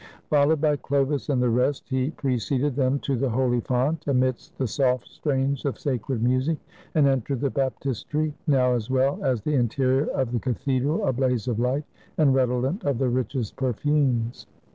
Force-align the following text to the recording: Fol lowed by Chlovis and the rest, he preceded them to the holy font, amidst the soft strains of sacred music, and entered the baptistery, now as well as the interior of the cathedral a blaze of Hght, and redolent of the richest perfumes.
Fol 0.31 0.47
lowed 0.47 0.61
by 0.61 0.77
Chlovis 0.77 1.29
and 1.29 1.39
the 1.39 1.51
rest, 1.51 1.87
he 1.87 2.09
preceded 2.09 2.75
them 2.75 2.97
to 3.01 3.15
the 3.15 3.29
holy 3.29 3.59
font, 3.59 4.03
amidst 4.07 4.57
the 4.57 4.65
soft 4.65 5.07
strains 5.07 5.63
of 5.63 5.77
sacred 5.77 6.23
music, 6.23 6.57
and 6.95 7.05
entered 7.07 7.39
the 7.39 7.51
baptistery, 7.51 8.33
now 8.47 8.73
as 8.73 8.89
well 8.89 9.23
as 9.23 9.43
the 9.43 9.53
interior 9.53 10.07
of 10.07 10.31
the 10.31 10.39
cathedral 10.39 11.05
a 11.07 11.13
blaze 11.13 11.47
of 11.47 11.57
Hght, 11.57 11.83
and 12.17 12.33
redolent 12.33 12.83
of 12.83 12.97
the 12.97 13.09
richest 13.09 13.55
perfumes. 13.57 14.47